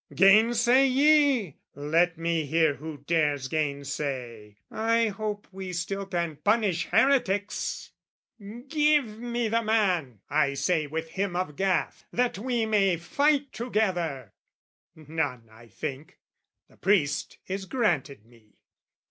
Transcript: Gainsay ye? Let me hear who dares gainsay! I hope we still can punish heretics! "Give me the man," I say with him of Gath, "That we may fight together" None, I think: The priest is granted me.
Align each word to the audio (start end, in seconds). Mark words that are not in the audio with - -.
Gainsay 0.15 0.87
ye? 0.87 1.57
Let 1.75 2.17
me 2.17 2.47
hear 2.47 2.73
who 2.73 3.03
dares 3.05 3.47
gainsay! 3.47 4.57
I 4.71 5.09
hope 5.09 5.47
we 5.51 5.73
still 5.73 6.07
can 6.07 6.37
punish 6.37 6.87
heretics! 6.87 7.91
"Give 8.67 9.19
me 9.19 9.47
the 9.47 9.61
man," 9.61 10.21
I 10.27 10.55
say 10.55 10.87
with 10.87 11.09
him 11.11 11.35
of 11.35 11.55
Gath, 11.55 12.03
"That 12.11 12.39
we 12.39 12.65
may 12.65 12.97
fight 12.97 13.53
together" 13.53 14.33
None, 14.95 15.47
I 15.51 15.67
think: 15.67 16.17
The 16.67 16.77
priest 16.77 17.37
is 17.45 17.65
granted 17.65 18.25
me. 18.25 18.57